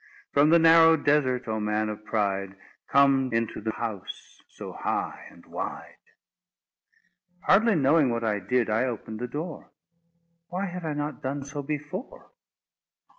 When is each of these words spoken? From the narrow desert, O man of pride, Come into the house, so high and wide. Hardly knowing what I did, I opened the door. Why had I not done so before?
From 0.33 0.49
the 0.49 0.57
narrow 0.57 0.97
desert, 0.97 1.47
O 1.47 1.59
man 1.59 1.87
of 1.87 2.03
pride, 2.03 2.55
Come 2.87 3.29
into 3.31 3.61
the 3.61 3.73
house, 3.73 4.41
so 4.49 4.73
high 4.73 5.27
and 5.29 5.45
wide. 5.45 5.97
Hardly 7.41 7.75
knowing 7.75 8.09
what 8.09 8.23
I 8.23 8.39
did, 8.39 8.67
I 8.67 8.85
opened 8.85 9.19
the 9.19 9.27
door. 9.27 9.69
Why 10.47 10.65
had 10.65 10.85
I 10.85 10.93
not 10.93 11.21
done 11.21 11.43
so 11.43 11.61
before? 11.61 12.31